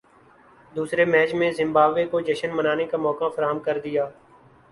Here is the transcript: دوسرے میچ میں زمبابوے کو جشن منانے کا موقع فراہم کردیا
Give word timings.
دوسرے 0.73 1.03
میچ 1.05 1.33
میں 1.39 1.51
زمبابوے 1.57 2.05
کو 2.11 2.19
جشن 2.29 2.55
منانے 2.55 2.85
کا 2.91 2.97
موقع 2.97 3.29
فراہم 3.35 3.59
کردیا 3.59 4.05